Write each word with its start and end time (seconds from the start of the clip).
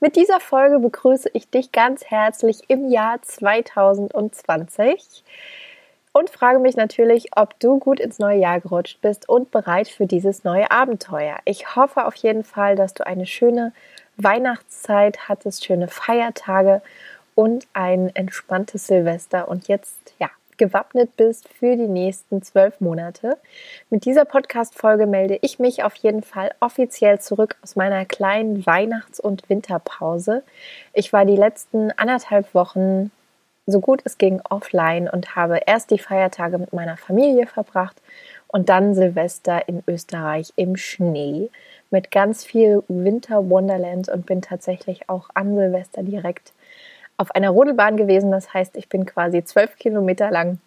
Mit 0.00 0.16
dieser 0.16 0.40
Folge 0.40 0.78
begrüße 0.78 1.30
ich 1.32 1.48
dich 1.50 1.72
ganz 1.72 2.04
herzlich 2.04 2.60
im 2.68 2.90
Jahr 2.90 3.22
2020 3.22 5.24
und 6.12 6.30
frage 6.30 6.58
mich 6.58 6.76
natürlich, 6.76 7.36
ob 7.36 7.58
du 7.60 7.78
gut 7.78 8.00
ins 8.00 8.18
neue 8.18 8.40
Jahr 8.40 8.60
gerutscht 8.60 9.00
bist 9.00 9.28
und 9.28 9.50
bereit 9.50 9.88
für 9.88 10.06
dieses 10.06 10.44
neue 10.44 10.70
Abenteuer. 10.70 11.38
Ich 11.44 11.76
hoffe 11.76 12.06
auf 12.06 12.14
jeden 12.16 12.44
Fall, 12.44 12.76
dass 12.76 12.94
du 12.94 13.06
eine 13.06 13.26
schöne 13.26 13.72
Weihnachtszeit 14.16 15.28
hattest, 15.28 15.64
schöne 15.64 15.88
Feiertage 15.88 16.82
und 17.34 17.66
ein 17.72 18.14
entspanntes 18.14 18.88
Silvester 18.88 19.48
und 19.48 19.68
jetzt 19.68 20.14
ja 20.18 20.28
gewappnet 20.60 21.16
bist 21.16 21.48
für 21.48 21.74
die 21.74 21.88
nächsten 21.88 22.42
zwölf 22.42 22.80
Monate. 22.80 23.38
Mit 23.88 24.04
dieser 24.04 24.26
Podcast-Folge 24.26 25.06
melde 25.06 25.38
ich 25.40 25.58
mich 25.58 25.82
auf 25.84 25.94
jeden 25.96 26.22
Fall 26.22 26.52
offiziell 26.60 27.18
zurück 27.18 27.56
aus 27.62 27.76
meiner 27.76 28.04
kleinen 28.04 28.66
Weihnachts- 28.66 29.18
und 29.18 29.48
Winterpause. 29.48 30.42
Ich 30.92 31.14
war 31.14 31.24
die 31.24 31.36
letzten 31.36 31.90
anderthalb 31.92 32.54
Wochen 32.54 33.10
so 33.66 33.80
gut 33.80 34.02
es 34.04 34.18
ging 34.18 34.42
offline 34.50 35.08
und 35.08 35.34
habe 35.34 35.60
erst 35.64 35.90
die 35.90 35.98
Feiertage 35.98 36.58
mit 36.58 36.72
meiner 36.72 36.96
Familie 36.96 37.46
verbracht 37.46 37.96
und 38.48 38.68
dann 38.68 38.94
Silvester 38.94 39.66
in 39.66 39.82
Österreich 39.86 40.52
im 40.56 40.76
Schnee 40.76 41.48
mit 41.90 42.10
ganz 42.10 42.44
viel 42.44 42.82
Winter 42.88 43.48
Wonderland 43.48 44.08
und 44.08 44.26
bin 44.26 44.42
tatsächlich 44.42 45.08
auch 45.08 45.30
an 45.34 45.56
Silvester 45.56 46.02
direkt 46.02 46.52
auf 47.20 47.34
einer 47.34 47.50
Rodelbahn 47.50 47.98
gewesen. 47.98 48.30
Das 48.30 48.54
heißt, 48.54 48.76
ich 48.76 48.88
bin 48.88 49.04
quasi 49.04 49.44
zwölf 49.44 49.76
Kilometer 49.76 50.30
lang 50.30 50.58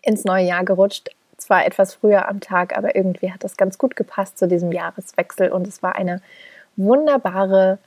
ins 0.00 0.24
neue 0.24 0.46
Jahr 0.46 0.64
gerutscht. 0.64 1.10
Zwar 1.36 1.66
etwas 1.66 1.94
früher 1.94 2.28
am 2.28 2.38
Tag, 2.38 2.78
aber 2.78 2.94
irgendwie 2.94 3.32
hat 3.32 3.42
das 3.42 3.56
ganz 3.56 3.78
gut 3.78 3.96
gepasst 3.96 4.38
zu 4.38 4.46
diesem 4.46 4.70
Jahreswechsel 4.70 5.50
und 5.50 5.66
es 5.66 5.82
war 5.82 5.96
eine 5.96 6.22
wunderbare 6.76 7.78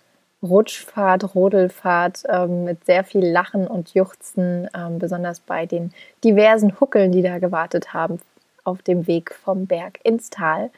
Rutschfahrt, 0.44 1.36
Rodelfahrt 1.36 2.23
ähm, 2.28 2.66
mit 2.66 2.86
sehr 2.86 3.06
viel 3.06 3.26
Lachen 3.26 3.66
und 3.66 3.94
Juchzen, 3.94 4.70
ähm, 4.76 5.00
besonders 5.00 5.40
bei 5.40 5.66
den 5.66 5.94
diversen 6.22 6.78
Huckeln, 6.82 7.14
die 7.14 7.22
da 7.22 7.40
gewartet 7.40 7.94
haben 7.94 8.20
auf 8.66 8.82
dem 8.82 9.08
Weg 9.08 9.34
vom 9.34 9.68
Berg 9.68 10.00
ins 10.04 10.30
Tal. 10.30 10.70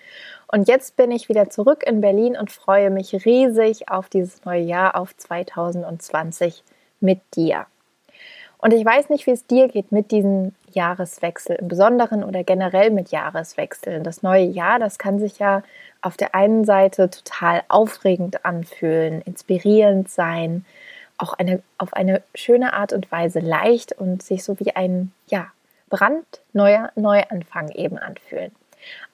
Und 0.52 0.68
jetzt 0.68 0.98
bin 0.98 1.10
ich 1.10 1.30
wieder 1.30 1.50
zurück 1.50 1.84
in 1.84 2.00
Berlin 2.00 2.38
und 2.38 2.52
freue 2.52 2.92
mich 2.92 3.26
riesig 3.26 3.90
auf 3.90 4.08
dieses 4.08 4.46
neue 4.46 4.62
Jahr, 4.62 4.96
auf 4.96 5.18
2020 5.18 6.64
mit 7.00 7.22
dir. 7.36 7.66
Und 8.60 8.74
ich 8.74 8.84
weiß 8.84 9.10
nicht, 9.10 9.28
wie 9.28 9.32
es 9.32 9.46
dir 9.46 9.68
geht 9.68 9.92
mit 9.92 10.12
diesem 10.12 10.54
Jahreswechsel, 10.72 11.56
im 11.58 11.68
Besonderen 11.68 12.24
oder 12.24 12.44
generell 12.44 12.90
mit 12.90 13.12
Jahreswechseln. 13.12 14.04
Das 14.04 14.24
neue 14.24 14.46
Jahr, 14.46 14.80
das 14.80 14.98
kann 14.98 15.20
sich 15.20 15.38
ja 15.40 15.62
auf 16.02 16.18
der 16.18 16.34
einen 16.34 16.66
Seite 16.66 17.10
total 17.10 17.64
aufregend 17.68 18.46
anfühlen, 18.46 19.22
inspirierend 19.22 20.10
sein, 20.10 20.66
auch 21.18 21.34
eine, 21.34 21.62
auf 21.78 21.94
eine 21.94 22.22
schöne 22.36 22.74
Art 22.74 22.94
und 22.94 23.12
Weise 23.12 23.40
leicht 23.40 23.94
und 23.94 24.24
sich 24.24 24.44
so 24.44 24.60
wie 24.60 24.76
ein 24.76 25.12
ja, 25.28 25.48
brandneuer 25.90 26.92
Neuanfang 26.96 27.70
eben 27.70 27.98
anfühlen. 27.98 28.52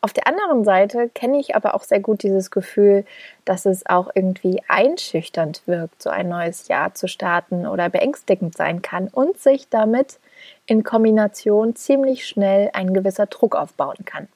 Auf 0.02 0.14
der 0.14 0.28
anderen 0.28 0.64
Seite 0.64 1.10
kenne 1.10 1.40
ich 1.40 1.56
aber 1.56 1.76
auch 1.76 1.84
sehr 1.84 2.00
gut 2.00 2.24
dieses 2.24 2.52
Gefühl, 2.52 3.06
dass 3.46 3.66
es 3.66 3.86
auch 3.86 4.10
irgendwie 4.14 4.62
einschüchternd 4.68 5.62
wirkt, 5.66 6.02
so 6.02 6.10
ein 6.10 6.30
neues 6.30 6.68
Jahr 6.68 6.94
zu 6.94 7.08
starten 7.08 7.66
oder 7.66 7.90
beängstigend 7.90 8.58
sein 8.58 8.82
kann 8.82 9.08
und 9.08 9.40
sich 9.40 9.70
damit 9.70 10.20
in 10.66 10.84
Kombination 10.84 11.76
ziemlich 11.76 12.28
schnell 12.28 12.70
ein 12.74 12.94
gewisser 12.94 13.28
Druck 13.28 13.56
aufbauen 13.56 14.06
kann. 14.06 14.28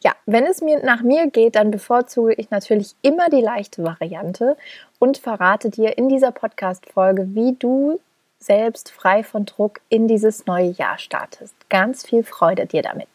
Ja, 0.00 0.12
wenn 0.26 0.46
es 0.46 0.60
mir 0.60 0.84
nach 0.84 1.02
mir 1.02 1.28
geht, 1.28 1.56
dann 1.56 1.72
bevorzuge 1.72 2.32
ich 2.34 2.50
natürlich 2.50 2.94
immer 3.02 3.28
die 3.30 3.40
leichte 3.40 3.82
Variante 3.82 4.56
und 5.00 5.18
verrate 5.18 5.70
dir 5.70 5.98
in 5.98 6.08
dieser 6.08 6.30
Podcast-Folge, 6.30 7.34
wie 7.34 7.56
du 7.58 7.98
selbst 8.38 8.92
frei 8.92 9.24
von 9.24 9.44
Druck 9.44 9.80
in 9.88 10.06
dieses 10.06 10.46
neue 10.46 10.70
Jahr 10.70 10.98
startest. 10.98 11.54
Ganz 11.68 12.06
viel 12.06 12.22
Freude 12.22 12.66
dir 12.66 12.82
damit. 12.82 13.08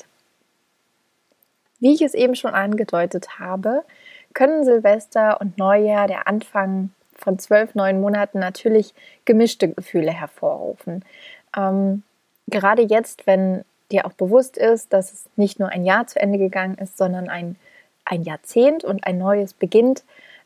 Wie 1.84 1.94
ich 1.94 2.02
es 2.02 2.14
eben 2.14 2.34
schon 2.34 2.54
angedeutet 2.54 3.40
habe, 3.40 3.84
können 4.34 4.64
Silvester 4.64 5.42
und 5.42 5.58
Neujahr, 5.58 6.08
der 6.08 6.30
Anfang 6.30 6.92
von 7.14 7.38
zwölf 7.40 7.76
neuen 7.76 8.00
Monaten, 8.00 8.40
natürlich 8.40 8.94
gemischte 9.26 9.68
Gefühle 9.68 10.12
hervorrufen. 10.12 11.04
Ähm, 11.58 12.04
gerade 12.48 12.84
jetzt, 12.84 13.28
wenn 13.28 13.66
dir 13.92 14.06
auch 14.06 14.14
bewusst 14.14 14.56
ist, 14.56 14.94
dass 14.94 15.12
es 15.12 15.26
nicht 15.36 15.60
nur 15.60 15.68
ein 15.68 15.84
Jahr 15.84 16.08
zu 16.08 16.22
Ende 16.22 16.38
gegangen 16.38 16.78
ist, 16.78 16.98
sondern 16.98 17.28
ein, 17.28 17.58
ein 18.06 18.24
Jahrzehnt 18.24 18.86
und 18.86 19.06
ein 19.06 19.18
neues 19.18 19.54
beginnt, 19.54 20.06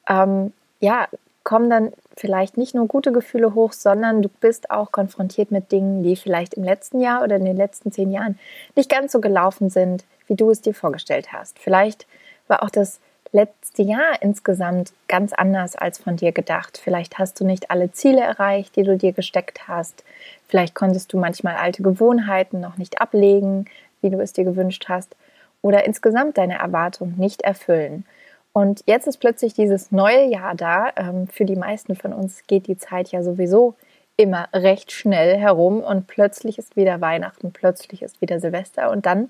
ähm, 0.09 0.53
ja, 0.79 1.07
kommen 1.43 1.69
dann 1.69 1.93
vielleicht 2.15 2.57
nicht 2.57 2.73
nur 2.73 2.87
gute 2.87 3.11
Gefühle 3.11 3.53
hoch, 3.53 3.73
sondern 3.73 4.23
du 4.23 4.29
bist 4.41 4.71
auch 4.71 4.91
konfrontiert 4.91 5.51
mit 5.51 5.71
Dingen, 5.71 6.01
die 6.01 6.15
vielleicht 6.15 6.55
im 6.55 6.63
letzten 6.63 6.99
Jahr 6.99 7.21
oder 7.21 7.35
in 7.35 7.45
den 7.45 7.57
letzten 7.57 7.91
zehn 7.91 8.11
Jahren 8.11 8.39
nicht 8.75 8.89
ganz 8.89 9.11
so 9.11 9.21
gelaufen 9.21 9.69
sind, 9.69 10.03
wie 10.27 10.35
du 10.35 10.51
es 10.51 10.61
dir 10.61 10.73
vorgestellt 10.73 11.33
hast. 11.33 11.59
Vielleicht 11.59 12.05
war 12.47 12.63
auch 12.63 12.69
das 12.69 12.99
letzte 13.31 13.81
Jahr 13.81 14.21
insgesamt 14.21 14.93
ganz 15.07 15.33
anders 15.33 15.75
als 15.75 15.99
von 15.99 16.15
dir 16.15 16.31
gedacht. 16.31 16.79
Vielleicht 16.81 17.17
hast 17.17 17.39
du 17.39 17.45
nicht 17.45 17.71
alle 17.71 17.91
Ziele 17.91 18.21
erreicht, 18.21 18.75
die 18.75 18.83
du 18.83 18.97
dir 18.97 19.11
gesteckt 19.11 19.67
hast. 19.67 20.03
Vielleicht 20.47 20.75
konntest 20.75 21.11
du 21.13 21.17
manchmal 21.17 21.55
alte 21.55 21.83
Gewohnheiten 21.83 22.59
noch 22.59 22.77
nicht 22.77 23.01
ablegen, 23.01 23.65
wie 24.01 24.09
du 24.09 24.19
es 24.19 24.33
dir 24.33 24.43
gewünscht 24.43 24.85
hast. 24.87 25.15
Oder 25.61 25.85
insgesamt 25.85 26.37
deine 26.37 26.59
Erwartung 26.59 27.15
nicht 27.17 27.41
erfüllen. 27.41 28.05
Und 28.53 28.81
jetzt 28.85 29.07
ist 29.07 29.17
plötzlich 29.17 29.53
dieses 29.53 29.91
neue 29.91 30.25
Jahr 30.25 30.55
da. 30.55 30.91
Ähm, 30.95 31.27
für 31.27 31.45
die 31.45 31.55
meisten 31.55 31.95
von 31.95 32.13
uns 32.13 32.43
geht 32.47 32.67
die 32.67 32.77
Zeit 32.77 33.09
ja 33.09 33.21
sowieso 33.21 33.75
immer 34.15 34.49
recht 34.51 34.91
schnell 34.91 35.37
herum 35.37 35.81
und 35.81 36.07
plötzlich 36.07 36.57
ist 36.57 36.75
wieder 36.75 36.99
Weihnachten, 37.01 37.53
plötzlich 37.53 38.01
ist 38.01 38.19
wieder 38.19 38.39
Silvester 38.39 38.89
und 38.89 39.05
dann 39.05 39.29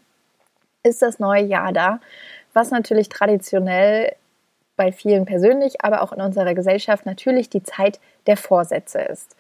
ist 0.88 1.02
das 1.02 1.20
neue 1.20 1.44
Jahr 1.44 1.72
da, 1.74 2.00
was 2.53 2.72
natürlich 2.72 3.09
traditionell 3.09 4.16
bei 4.75 4.92
vielen 4.92 5.25
persönlich, 5.25 5.84
aber 5.84 6.02
auch 6.02 6.14
in 6.14 6.22
unserer 6.22 6.53
Gesellschaft 6.53 7.06
natürlich 7.06 7.50
die 7.50 7.64
Zeit 7.64 8.00
der 8.28 8.38
Vorsätze 8.38 9.00
ist. 9.00 9.36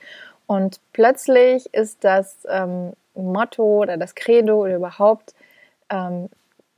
Und 0.47 0.79
plötzlich 0.93 1.73
ist 1.73 2.03
das 2.03 2.37
ähm, 2.49 2.93
Motto 3.13 3.63
oder 3.63 3.97
das 3.97 4.15
Credo 4.15 4.63
oder 4.63 4.75
überhaupt 4.75 5.35
ähm, 5.89 6.29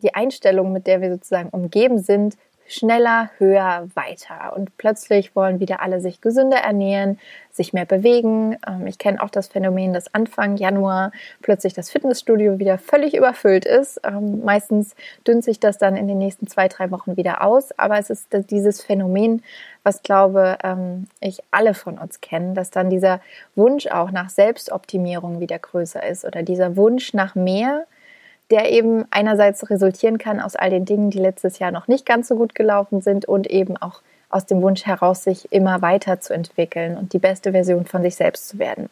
die 0.02 0.13
Einstellung, 0.16 0.72
mit 0.72 0.88
der 0.88 1.01
wir 1.01 1.12
sozusagen 1.12 1.50
umgeben 1.50 2.00
sind, 2.00 2.38
schneller, 2.69 3.31
höher, 3.38 3.88
weiter. 3.96 4.53
Und 4.56 4.78
plötzlich 4.78 5.35
wollen 5.35 5.59
wieder 5.59 5.81
alle 5.81 6.00
sich 6.00 6.22
gesünder 6.22 6.57
ernähren, 6.57 7.19
sich 7.52 7.74
mehr 7.74 7.85
bewegen. 7.85 8.57
Ähm, 8.66 8.88
ich 8.88 8.97
kenne 8.97 9.22
auch 9.22 9.30
das 9.30 9.47
Phänomen, 9.47 9.91
dass 9.91 10.13
Anfang 10.13 10.56
Januar 10.56 11.12
plötzlich 11.41 11.74
das 11.74 11.90
Fitnessstudio 11.90 12.59
wieder 12.59 12.78
völlig 12.78 13.16
überfüllt 13.16 13.66
ist. 13.66 14.00
Ähm, 14.06 14.44
meistens 14.46 14.96
dünnt 15.28 15.44
sich 15.44 15.59
das 15.59 15.78
dann 15.78 15.97
in 15.97 16.07
den 16.07 16.19
nächsten 16.19 16.47
zwei, 16.47 16.68
drei 16.68 16.91
Wochen 16.91 17.18
wieder 17.18 17.44
aus. 17.44 17.78
Aber 17.78 17.97
es 17.97 18.09
ist 18.09 18.28
dieses 18.50 18.81
Phänomen, 18.81 19.44
was 19.84 20.03
glaube 20.03 20.57
ähm, 20.63 21.07
ich 21.19 21.39
alle 21.51 21.74
von 21.74 21.98
uns 21.98 22.22
kennen, 22.22 22.54
dass 22.54 22.69
dann 22.69 22.89
dieser 22.89 23.19
Wunsch 23.56 23.88
auch 23.88 24.12
nach 24.12 24.30
Selbstoptimierung 24.30 25.39
wieder 25.39 25.57
größer 25.57 26.06
ist 26.07 26.24
oder 26.24 26.44
dieser 26.44 26.77
Wunsch 26.77 27.13
nach 27.13 27.36
mehr 27.36 27.86
der 28.51 28.72
eben 28.72 29.06
einerseits 29.12 29.69
resultieren 29.69 30.18
kann 30.18 30.40
aus 30.40 30.56
all 30.56 30.69
den 30.69 30.86
Dingen, 30.86 31.12
die 31.12 31.19
letztes 31.19 31.60
Jahr 31.60 31.72
noch 31.72 31.88
nicht 31.88 32.06
ganz 32.06 32.28
so 32.28 32.36
gut 32.36 32.56
gelaufen 32.56 33.01
sind 33.01 33.25
und 33.25 33.48
eben 33.48 33.78
auch 33.78 34.01
aus 34.30 34.46
dem 34.46 34.62
Wunsch 34.62 34.86
heraus, 34.86 35.24
sich 35.24 35.51
immer 35.51 35.81
weiterzuentwickeln 35.81 36.98
und 36.98 37.13
die 37.13 37.19
beste 37.19 37.51
Version 37.51 37.86
von 37.86 38.01
sich 38.01 38.16
selbst 38.16 38.48
zu 38.50 38.60
werden. 38.60 38.90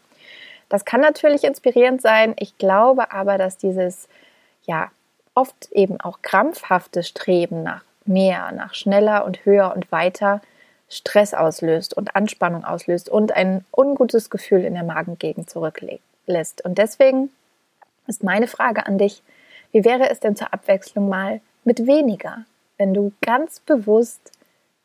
Das 0.69 0.83
kann 0.83 1.01
natürlich 1.01 1.43
inspirierend 1.43 2.01
sein. 2.01 2.33
Ich 2.37 2.57
glaube 2.57 3.11
aber, 3.11 3.37
dass 3.37 3.57
dieses, 3.57 4.07
ja, 4.65 4.91
oft 5.33 5.71
eben 5.71 6.01
auch 6.01 6.21
krampfhafte 6.21 7.03
Streben 7.03 7.63
nach 7.63 7.83
mehr, 8.05 8.51
nach 8.51 8.73
schneller 8.73 9.25
und 9.25 9.45
höher 9.45 9.73
und 9.75 9.91
weiter 9.91 10.41
Stress 10.89 11.33
auslöst 11.33 11.95
und 11.95 12.15
Anspannung 12.15 12.63
auslöst 12.63 13.09
und 13.09 13.33
ein 13.33 13.65
ungutes 13.75 14.29
Gefühl 14.29 14.63
in 14.63 14.73
der 14.73 14.83
Magengegend 14.83 15.49
zurücklässt. 15.49 16.63
Und 16.63 16.77
deswegen 16.77 17.29
ist 18.07 18.23
meine 18.23 18.47
Frage 18.47 18.85
an 18.85 18.97
dich, 18.97 19.21
wie 19.71 19.85
wäre 19.85 20.09
es 20.09 20.19
denn 20.19 20.35
zur 20.35 20.53
Abwechslung 20.53 21.09
mal 21.09 21.41
mit 21.63 21.85
weniger, 21.85 22.45
wenn 22.77 22.93
du 22.93 23.11
ganz 23.21 23.59
bewusst 23.59 24.31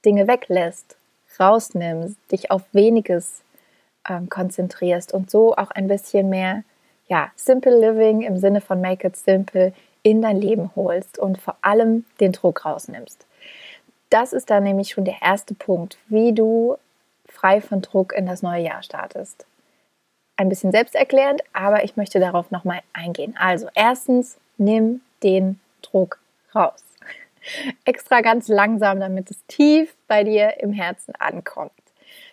Dinge 0.05 0.27
weglässt, 0.27 0.97
rausnimmst, 1.39 2.17
dich 2.31 2.51
auf 2.51 2.63
weniges 2.73 3.43
ähm, 4.09 4.29
konzentrierst 4.29 5.13
und 5.13 5.31
so 5.31 5.55
auch 5.57 5.71
ein 5.71 5.87
bisschen 5.89 6.29
mehr 6.29 6.65
ja, 7.09 7.31
Simple 7.37 7.79
Living 7.79 8.23
im 8.23 8.39
Sinne 8.39 8.61
von 8.61 8.81
Make 8.81 9.09
It 9.09 9.17
Simple 9.17 9.73
in 10.03 10.23
dein 10.23 10.37
Leben 10.37 10.71
holst 10.75 11.19
und 11.19 11.39
vor 11.39 11.57
allem 11.63 12.05
den 12.21 12.33
Druck 12.33 12.65
rausnimmst. 12.65 13.27
Das 14.11 14.33
ist 14.33 14.51
dann 14.51 14.65
nämlich 14.65 14.91
schon 14.91 15.05
der 15.05 15.23
erste 15.23 15.55
Punkt, 15.55 15.99
wie 16.09 16.33
du 16.33 16.77
frei 17.27 17.61
von 17.61 17.83
Druck 17.83 18.13
in 18.13 18.27
das 18.27 18.43
neue 18.43 18.63
Jahr 18.63 18.83
startest. 18.83 19.47
Ein 20.37 20.49
bisschen 20.49 20.73
selbsterklärend, 20.73 21.43
aber 21.53 21.85
ich 21.85 21.97
möchte 21.97 22.21
darauf 22.21 22.51
nochmal 22.51 22.81
eingehen. 22.93 23.35
Also 23.39 23.69
erstens, 23.75 24.39
nimm 24.59 25.01
den 25.23 25.61
Druck 25.83 26.19
raus. 26.55 26.83
Extra 27.85 28.21
ganz 28.21 28.49
langsam, 28.49 29.01
damit 29.01 29.31
es 29.31 29.45
tief 29.47 29.95
bei 30.09 30.25
dir 30.25 30.61
im 30.61 30.73
Herzen 30.73 31.15
ankommt. 31.19 31.73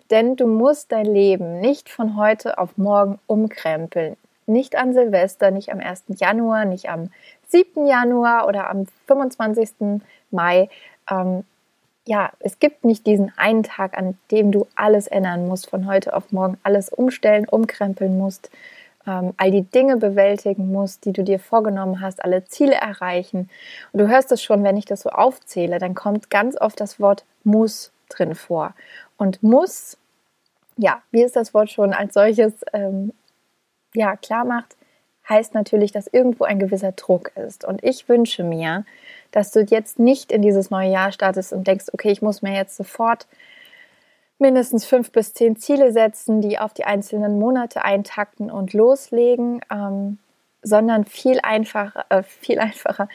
Denn 0.09 0.35
du 0.35 0.47
musst 0.47 0.91
dein 0.91 1.05
Leben 1.05 1.59
nicht 1.59 1.89
von 1.89 2.17
heute 2.17 2.57
auf 2.57 2.77
morgen 2.77 3.19
umkrempeln. 3.27 4.17
Nicht 4.47 4.75
an 4.75 4.93
Silvester, 4.93 5.51
nicht 5.51 5.71
am 5.71 5.79
1. 5.79 6.05
Januar, 6.07 6.65
nicht 6.65 6.89
am 6.89 7.11
7. 7.49 7.85
Januar 7.85 8.47
oder 8.47 8.69
am 8.69 8.87
25. 9.05 10.01
Mai. 10.31 10.69
Ähm, 11.09 11.43
ja, 12.05 12.31
es 12.39 12.57
gibt 12.57 12.85
nicht 12.85 13.05
diesen 13.05 13.31
einen 13.37 13.61
Tag, 13.61 13.95
an 13.95 14.17
dem 14.31 14.51
du 14.51 14.65
alles 14.73 15.05
ändern 15.05 15.47
musst, 15.47 15.69
von 15.69 15.85
heute 15.85 16.15
auf 16.15 16.31
morgen 16.31 16.57
alles 16.63 16.89
umstellen, 16.89 17.47
umkrempeln 17.47 18.17
musst, 18.17 18.49
ähm, 19.09 19.33
all 19.37 19.49
die 19.49 19.63
Dinge 19.63 19.97
bewältigen 19.97 20.71
musst, 20.71 21.05
die 21.05 21.13
du 21.13 21.23
dir 21.23 21.39
vorgenommen 21.39 21.99
hast, 21.99 22.23
alle 22.23 22.45
Ziele 22.45 22.75
erreichen. 22.75 23.49
Und 23.91 24.01
du 24.01 24.07
hörst 24.07 24.31
es 24.31 24.43
schon, 24.43 24.63
wenn 24.63 24.77
ich 24.77 24.85
das 24.85 25.01
so 25.01 25.09
aufzähle, 25.09 25.79
dann 25.79 25.95
kommt 25.95 26.29
ganz 26.29 26.55
oft 26.59 26.79
das 26.79 26.99
Wort 26.99 27.25
muss 27.43 27.91
drin 28.09 28.35
vor. 28.35 28.75
Und 29.17 29.41
muss, 29.41 29.97
ja, 30.77 31.01
wie 31.11 31.23
es 31.23 31.31
das 31.31 31.53
Wort 31.53 31.71
schon 31.71 31.93
als 31.93 32.13
solches 32.13 32.53
ähm, 32.71 33.13
ja, 33.95 34.15
klar 34.15 34.45
macht, 34.45 34.75
heißt 35.27 35.53
natürlich, 35.53 35.91
dass 35.91 36.07
irgendwo 36.07 36.43
ein 36.43 36.59
gewisser 36.59 36.91
Druck 36.91 37.31
ist. 37.35 37.65
Und 37.65 37.83
ich 37.83 38.07
wünsche 38.09 38.43
mir, 38.43 38.85
dass 39.31 39.51
du 39.51 39.61
jetzt 39.61 39.99
nicht 39.99 40.31
in 40.31 40.41
dieses 40.41 40.69
neue 40.69 40.91
Jahr 40.91 41.11
startest 41.11 41.53
und 41.53 41.67
denkst, 41.67 41.85
okay, 41.93 42.11
ich 42.11 42.21
muss 42.21 42.41
mir 42.41 42.53
jetzt 42.53 42.75
sofort 42.75 43.27
mindestens 44.39 44.85
fünf 44.85 45.11
bis 45.11 45.33
zehn 45.33 45.57
Ziele 45.57 45.91
setzen, 45.91 46.41
die 46.41 46.57
auf 46.57 46.73
die 46.73 46.85
einzelnen 46.85 47.39
Monate 47.39 47.83
eintakten 47.83 48.49
und 48.49 48.73
loslegen, 48.73 49.61
ähm, 49.71 50.17
sondern 50.61 51.05
viel 51.05 51.39
einfacher, 51.43 52.05
äh, 52.09 52.23
viel 52.23 52.59
einfacher 52.59 53.07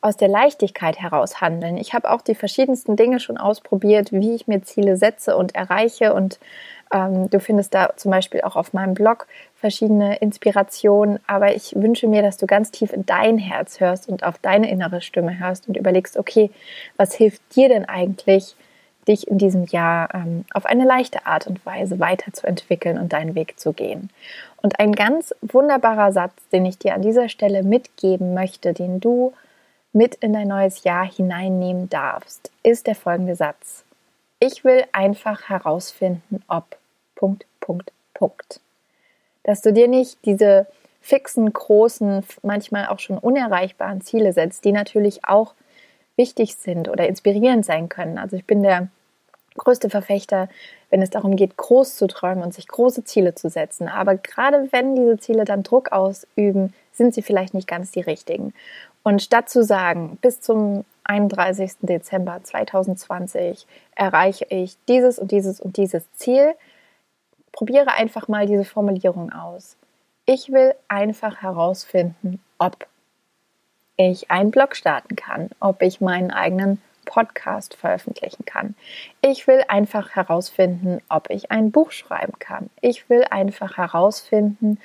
aus 0.00 0.16
der 0.16 0.28
Leichtigkeit 0.28 1.00
heraus 1.00 1.40
handeln. 1.40 1.76
Ich 1.76 1.94
habe 1.94 2.10
auch 2.10 2.22
die 2.22 2.34
verschiedensten 2.34 2.96
Dinge 2.96 3.20
schon 3.20 3.38
ausprobiert, 3.38 4.12
wie 4.12 4.34
ich 4.34 4.48
mir 4.48 4.62
Ziele 4.62 4.96
setze 4.96 5.36
und 5.36 5.54
erreiche 5.54 6.12
und 6.12 6.40
ähm, 6.92 7.30
du 7.30 7.40
findest 7.40 7.72
da 7.74 7.90
zum 7.96 8.10
Beispiel 8.10 8.42
auch 8.42 8.56
auf 8.56 8.72
meinem 8.72 8.94
Blog 8.94 9.26
verschiedene 9.54 10.16
Inspirationen, 10.16 11.20
aber 11.26 11.54
ich 11.54 11.74
wünsche 11.76 12.08
mir, 12.08 12.22
dass 12.22 12.36
du 12.36 12.46
ganz 12.46 12.72
tief 12.72 12.92
in 12.92 13.06
dein 13.06 13.38
Herz 13.38 13.80
hörst 13.80 14.08
und 14.08 14.24
auf 14.24 14.38
deine 14.38 14.70
innere 14.70 15.00
Stimme 15.00 15.38
hörst 15.38 15.68
und 15.68 15.76
überlegst, 15.76 16.16
okay, 16.16 16.50
was 16.96 17.14
hilft 17.14 17.40
dir 17.54 17.68
denn 17.68 17.84
eigentlich, 17.84 18.56
dich 19.08 19.26
in 19.26 19.38
diesem 19.38 19.64
Jahr 19.64 20.14
ähm, 20.14 20.44
auf 20.52 20.66
eine 20.66 20.84
leichte 20.84 21.26
Art 21.26 21.46
und 21.46 21.64
Weise 21.66 21.98
weiterzuentwickeln 21.98 22.98
und 22.98 23.12
deinen 23.12 23.34
Weg 23.34 23.58
zu 23.58 23.72
gehen. 23.72 24.10
Und 24.62 24.78
ein 24.78 24.92
ganz 24.92 25.34
wunderbarer 25.40 26.12
Satz, 26.12 26.34
den 26.52 26.64
ich 26.66 26.78
dir 26.78 26.94
an 26.94 27.02
dieser 27.02 27.28
Stelle 27.28 27.62
mitgeben 27.62 28.34
möchte, 28.34 28.72
den 28.72 29.00
du 29.00 29.32
mit 29.92 30.14
in 30.16 30.32
dein 30.32 30.48
neues 30.48 30.84
Jahr 30.84 31.04
hineinnehmen 31.04 31.88
darfst, 31.90 32.50
ist 32.62 32.86
der 32.86 32.94
folgende 32.94 33.36
Satz. 33.36 33.84
Ich 34.38 34.64
will 34.64 34.84
einfach 34.92 35.48
herausfinden, 35.48 36.42
ob 36.48 36.76
Punkt, 37.14 37.46
Punkt, 37.60 37.92
Punkt. 38.14 38.60
Dass 39.44 39.60
du 39.60 39.72
dir 39.72 39.88
nicht 39.88 40.18
diese 40.24 40.66
fixen, 41.00 41.52
großen, 41.52 42.24
manchmal 42.42 42.86
auch 42.86 43.00
schon 43.00 43.18
unerreichbaren 43.18 44.00
Ziele 44.00 44.32
setzt, 44.32 44.64
die 44.64 44.72
natürlich 44.72 45.24
auch 45.24 45.54
wichtig 46.16 46.56
sind 46.56 46.88
oder 46.88 47.08
inspirierend 47.08 47.64
sein 47.64 47.88
können. 47.88 48.18
Also 48.18 48.36
ich 48.36 48.44
bin 48.44 48.62
der 48.62 48.88
größte 49.56 49.90
Verfechter, 49.90 50.48
wenn 50.90 51.02
es 51.02 51.10
darum 51.10 51.36
geht, 51.36 51.56
groß 51.56 51.96
zu 51.96 52.06
träumen 52.06 52.42
und 52.42 52.54
sich 52.54 52.68
große 52.68 53.04
Ziele 53.04 53.34
zu 53.34 53.48
setzen. 53.48 53.88
Aber 53.88 54.16
gerade 54.16 54.68
wenn 54.72 54.96
diese 54.96 55.18
Ziele 55.18 55.44
dann 55.44 55.62
Druck 55.62 55.92
ausüben, 55.92 56.72
sind 56.92 57.14
sie 57.14 57.22
vielleicht 57.22 57.54
nicht 57.54 57.68
ganz 57.68 57.90
die 57.90 58.00
richtigen. 58.00 58.54
Und 59.02 59.22
statt 59.22 59.48
zu 59.48 59.64
sagen, 59.64 60.18
bis 60.20 60.40
zum 60.40 60.84
31. 61.04 61.72
Dezember 61.80 62.40
2020 62.42 63.66
erreiche 63.96 64.46
ich 64.48 64.76
dieses 64.88 65.18
und 65.18 65.32
dieses 65.32 65.60
und 65.60 65.76
dieses 65.76 66.04
Ziel, 66.14 66.54
probiere 67.50 67.94
einfach 67.94 68.28
mal 68.28 68.46
diese 68.46 68.64
Formulierung 68.64 69.32
aus. 69.32 69.76
Ich 70.24 70.52
will 70.52 70.74
einfach 70.88 71.42
herausfinden, 71.42 72.40
ob 72.58 72.86
ich 73.96 74.30
einen 74.30 74.50
Blog 74.50 74.76
starten 74.76 75.16
kann, 75.16 75.50
ob 75.60 75.82
ich 75.82 76.00
meinen 76.00 76.30
eigenen 76.30 76.80
Podcast 77.04 77.74
veröffentlichen 77.74 78.44
kann. 78.44 78.74
Ich 79.20 79.46
will 79.46 79.62
einfach 79.68 80.10
herausfinden, 80.10 81.00
ob 81.08 81.30
ich 81.30 81.50
ein 81.50 81.70
Buch 81.70 81.90
schreiben 81.90 82.38
kann. 82.38 82.70
Ich 82.80 83.08
will 83.10 83.24
einfach 83.30 83.76
herausfinden, 83.76 84.78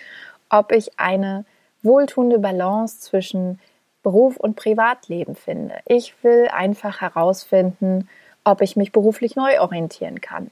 ob 0.50 0.72
ich 0.72 1.00
eine 1.00 1.46
wohltuende 1.84 2.40
Balance 2.40 3.00
zwischen 3.00 3.60
Beruf 4.04 4.38
und 4.38 4.56
Privatleben 4.56 5.36
finde. 5.36 5.76
Ich 5.86 6.16
will 6.24 6.48
einfach 6.52 7.02
herausfinden, 7.02 8.10
ob 8.44 8.62
ich 8.62 8.76
mich 8.76 8.92
beruflich 8.92 9.36
neu 9.36 9.60
orientieren 9.60 10.22
kann. 10.22 10.50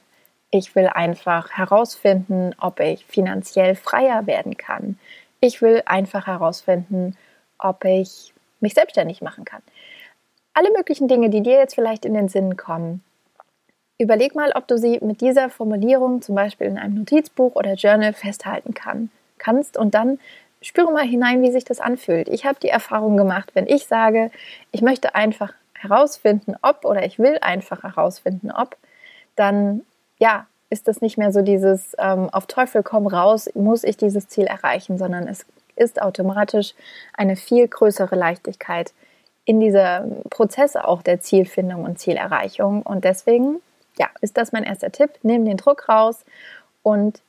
Ich 0.50 0.74
will 0.74 0.86
einfach 0.86 1.50
herausfinden, 1.50 2.54
ob 2.58 2.80
ich 2.80 3.04
finanziell 3.06 3.74
freier 3.74 4.26
werden 4.26 4.56
kann. 4.56 4.98
Ich 5.40 5.60
will 5.62 5.82
einfach 5.86 6.26
herausfinden, 6.26 7.16
ob 7.58 7.84
ich 7.84 8.32
mich 8.60 8.74
selbstständig 8.74 9.22
machen 9.22 9.44
kann. 9.44 9.62
Alle 10.54 10.70
möglichen 10.72 11.08
Dinge, 11.08 11.30
die 11.30 11.42
dir 11.42 11.58
jetzt 11.58 11.74
vielleicht 11.74 12.04
in 12.04 12.14
den 12.14 12.28
Sinn 12.28 12.56
kommen. 12.56 13.02
Überleg 13.98 14.34
mal, 14.34 14.52
ob 14.54 14.68
du 14.68 14.78
sie 14.78 14.98
mit 15.00 15.20
dieser 15.20 15.48
Formulierung 15.48 16.22
zum 16.22 16.34
Beispiel 16.34 16.66
in 16.66 16.78
einem 16.78 16.94
Notizbuch 16.94 17.54
oder 17.54 17.74
Journal 17.74 18.12
festhalten 18.12 18.74
kann, 18.74 19.10
kannst 19.38 19.76
und 19.76 19.94
dann 19.94 20.18
spüre 20.60 20.92
mal 20.92 21.04
hinein, 21.04 21.42
wie 21.42 21.52
sich 21.52 21.64
das 21.64 21.80
anfühlt. 21.80 22.28
Ich 22.28 22.44
habe 22.44 22.58
die 22.60 22.68
Erfahrung 22.68 23.16
gemacht, 23.16 23.50
wenn 23.54 23.66
ich 23.66 23.86
sage, 23.86 24.30
ich 24.72 24.82
möchte 24.82 25.14
einfach 25.14 25.52
herausfinden, 25.74 26.56
ob 26.62 26.84
oder 26.84 27.04
ich 27.04 27.18
will 27.18 27.38
einfach 27.40 27.82
herausfinden, 27.82 28.50
ob, 28.50 28.76
dann 29.34 29.82
ja, 30.18 30.46
ist 30.70 30.88
das 30.88 31.00
nicht 31.00 31.18
mehr 31.18 31.32
so 31.32 31.42
dieses 31.42 31.94
ähm, 31.98 32.28
auf 32.30 32.46
Teufel 32.46 32.82
komm 32.82 33.06
raus, 33.06 33.48
muss 33.54 33.84
ich 33.84 33.96
dieses 33.96 34.28
Ziel 34.28 34.44
erreichen, 34.44 34.98
sondern 34.98 35.28
es 35.28 35.46
ist 35.76 36.00
automatisch 36.00 36.74
eine 37.12 37.36
viel 37.36 37.68
größere 37.68 38.16
Leichtigkeit 38.16 38.92
in 39.44 39.60
dieser 39.60 40.06
Prozesse 40.28 40.86
auch 40.86 41.02
der 41.02 41.20
Zielfindung 41.20 41.84
und 41.84 41.98
Zielerreichung. 41.98 42.82
Und 42.82 43.04
deswegen, 43.04 43.60
ja, 43.98 44.08
ist 44.20 44.36
das 44.36 44.52
mein 44.52 44.64
erster 44.64 44.90
Tipp. 44.90 45.10
Nimm 45.22 45.44
den 45.44 45.56
Druck 45.56 45.88
raus 45.88 46.24
und 46.82 47.22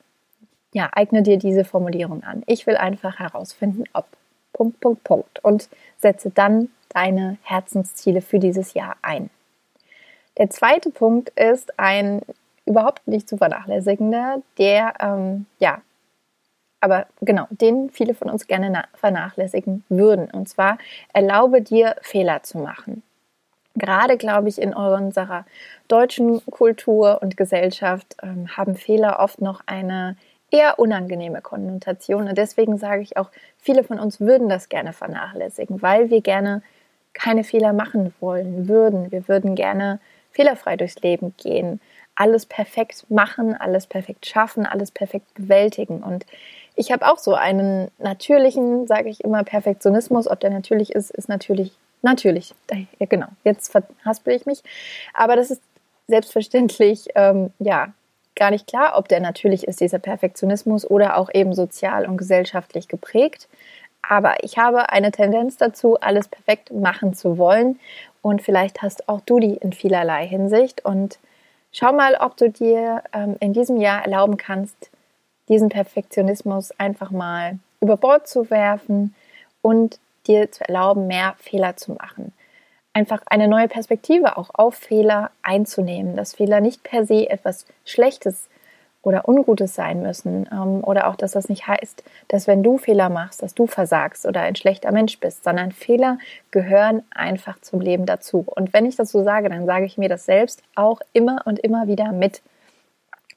ja, 0.74 0.90
eigne 0.92 1.24
dir 1.24 1.38
diese 1.38 1.64
Formulierung 1.64 2.24
an. 2.24 2.44
Ich 2.48 2.68
will 2.68 2.76
einfach 2.76 3.20
herausfinden, 3.20 3.86
ob. 3.94 4.06
Punkt, 4.54 4.80
Punkt, 4.80 5.04
Punkt. 5.04 5.44
Und 5.44 5.70
setze 6.00 6.32
dann 6.32 6.70
deine 6.90 7.38
Herzensziele 7.44 8.22
für 8.22 8.40
dieses 8.40 8.74
Jahr 8.74 8.96
ein. 9.04 9.30
Der 10.38 10.50
zweite 10.50 10.90
Punkt 10.90 11.30
ist 11.30 11.80
ein 11.80 12.22
überhaupt 12.66 13.08
nicht 13.08 13.30
zu 13.30 13.38
vernachlässigender, 13.38 14.42
der 14.58 14.94
ähm, 15.00 15.46
ja 15.60 15.82
aber 16.80 17.08
genau, 17.22 17.48
den 17.50 17.90
viele 17.90 18.14
von 18.14 18.30
uns 18.30 18.48
gerne 18.48 18.84
vernachlässigen 18.94 19.84
würden. 19.90 20.30
Und 20.32 20.48
zwar 20.48 20.78
erlaube 21.14 21.62
dir 21.62 21.96
Fehler 22.02 22.44
zu 22.44 22.60
machen. 22.60 23.04
Gerade, 23.76 24.18
glaube 24.18 24.50
ich, 24.50 24.60
in 24.60 24.74
unserer 24.74 25.46
deutschen 25.88 26.44
Kultur 26.46 27.20
und 27.22 27.38
Gesellschaft 27.38 28.18
ähm, 28.24 28.58
haben 28.58 28.76
Fehler 28.76 29.20
oft 29.20 29.40
noch 29.42 29.62
eine 29.68 30.18
eher 30.50 30.80
unangenehme 30.80 31.42
Konnotation. 31.42 32.28
Und 32.28 32.38
deswegen 32.38 32.78
sage 32.78 33.02
ich 33.02 33.18
auch, 33.18 33.30
viele 33.58 33.84
von 33.84 34.00
uns 34.00 34.20
würden 34.20 34.50
das 34.50 34.70
gerne 34.70 34.94
vernachlässigen, 34.94 35.82
weil 35.82 36.10
wir 36.10 36.22
gerne 36.22 36.62
keine 37.14 37.44
Fehler 37.44 37.74
machen 37.74 38.14
wollen 38.20 38.68
würden. 38.68 39.12
Wir 39.12 39.28
würden 39.28 39.56
gerne 39.56 40.00
fehlerfrei 40.32 40.78
durchs 40.78 41.02
Leben 41.02 41.34
gehen, 41.38 41.82
alles 42.16 42.46
perfekt 42.46 43.06
machen, 43.10 43.56
alles 43.56 43.88
perfekt 43.88 44.26
schaffen, 44.26 44.66
alles 44.66 44.92
perfekt 44.92 45.34
bewältigen. 45.36 46.02
Und 46.02 46.26
ich 46.78 46.92
habe 46.92 47.08
auch 47.08 47.18
so 47.18 47.34
einen 47.34 47.90
natürlichen, 47.98 48.88
sage 48.88 49.10
ich 49.10 49.24
immer, 49.24 49.44
Perfektionismus. 49.44 50.30
Ob 50.30 50.40
der 50.40 50.52
natürlich 50.52 50.94
ist, 50.94 51.12
ist 51.12 51.28
natürlich 51.28 51.74
natürlich. 52.04 52.54
Ja, 53.00 53.06
genau, 53.08 53.28
jetzt 53.44 53.72
verhaspel 53.72 54.36
ich 54.36 54.46
mich. 54.46 54.64
Aber 55.14 55.36
das 55.36 55.52
ist 55.52 55.62
selbstverständlich 56.08 57.08
ähm, 57.16 57.52
ja 57.60 57.94
gar 58.36 58.52
nicht 58.52 58.68
klar, 58.68 58.94
ob 58.96 59.08
der 59.08 59.20
natürlich 59.20 59.68
ist, 59.68 59.82
dieser 59.82 59.98
Perfektionismus, 59.98 60.90
oder 60.90 61.18
auch 61.18 61.30
eben 61.34 61.56
sozial 61.56 62.06
und 62.06 62.18
gesellschaftlich 62.18 62.88
geprägt. 62.88 63.48
Aber 64.08 64.36
ich 64.44 64.60
habe 64.60 64.90
eine 64.90 65.12
Tendenz 65.12 65.58
dazu, 65.58 66.00
alles 66.00 66.28
perfekt 66.28 66.72
machen 66.72 67.16
zu 67.16 67.40
wollen. 67.40 67.80
Und 68.22 68.44
vielleicht 68.44 68.84
hast 68.84 69.10
auch 69.10 69.22
du 69.22 69.40
die 69.40 69.56
in 69.56 69.74
vielerlei 69.74 70.28
Hinsicht. 70.28 70.86
Und 70.86 71.18
schau 71.72 71.92
mal, 71.92 72.16
ob 72.16 72.38
du 72.38 72.50
dir 72.50 73.04
ähm, 73.12 73.36
in 73.40 73.54
diesem 73.54 73.78
Jahr 73.78 74.04
erlauben 74.04 74.38
kannst, 74.38 74.92
diesen 75.50 75.70
Perfektionismus 75.70 76.72
einfach 76.80 77.12
mal 77.12 77.60
über 77.82 77.98
Bord 77.98 78.28
zu 78.28 78.50
werfen 78.50 79.16
und 79.62 80.00
dir 80.28 80.52
zu 80.52 80.68
erlauben, 80.68 81.08
mehr 81.08 81.36
Fehler 81.38 81.78
zu 81.78 81.94
machen. 81.94 82.34
Einfach 82.94 83.22
eine 83.28 83.48
neue 83.48 83.68
Perspektive 83.68 84.38
auch 84.38 84.50
auf 84.54 84.76
Fehler 84.76 85.32
einzunehmen, 85.44 86.16
dass 86.16 86.34
Fehler 86.34 86.62
nicht 86.62 86.84
per 86.84 87.06
se 87.06 87.30
etwas 87.30 87.66
Schlechtes 87.86 88.48
oder 89.08 89.28
Ungutes 89.30 89.74
sein 89.74 90.02
müssen 90.02 90.50
ähm, 90.52 90.84
oder 90.84 91.08
auch, 91.08 91.16
dass 91.16 91.32
das 91.32 91.48
nicht 91.48 91.66
heißt, 91.68 92.04
dass 92.28 92.48
wenn 92.48 92.62
du 92.62 92.78
Fehler 92.78 93.10
machst, 93.10 93.42
dass 93.42 93.54
du 93.54 93.66
versagst 93.66 94.26
oder 94.26 94.42
ein 94.42 94.56
schlechter 94.56 94.92
Mensch 94.92 95.20
bist, 95.20 95.44
sondern 95.44 95.72
Fehler 95.72 96.18
gehören 96.52 97.04
einfach 97.12 97.62
zum 97.62 97.80
Leben 97.80 98.06
dazu. 98.06 98.44
Und 98.46 98.74
wenn 98.74 98.86
ich 98.86 98.98
das 98.98 99.12
so 99.12 99.24
sage, 99.24 99.48
dann 99.48 99.66
sage 99.66 99.86
ich 99.86 99.98
mir 99.98 100.10
das 100.10 100.26
selbst 100.26 100.62
auch 100.76 101.00
immer 101.14 101.42
und 101.46 101.60
immer 101.60 101.88
wieder 101.88 102.12
mit. 102.12 102.42